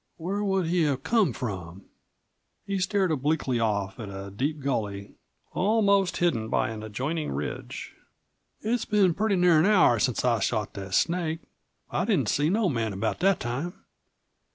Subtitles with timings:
[0.17, 1.83] "Where would he have come from?"
[2.65, 5.13] He stared obliquely off at a deep gully
[5.53, 7.93] almost hidden by an adjoining ridge.
[8.61, 11.41] "It's been pretty near an hour since I shot that snake.
[11.91, 13.83] I didn't see no man about that time.